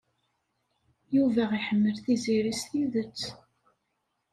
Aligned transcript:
Yuba 1.15 1.43
iḥemmel 1.57 1.95
Tiziri 2.05 2.53
s 2.59 2.61
tidet. 2.69 3.19